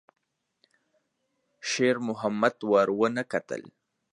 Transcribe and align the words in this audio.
شېرمحمد 1.69 2.55
ور 2.71 2.89
ونه 2.99 3.23
کتل. 3.31 3.63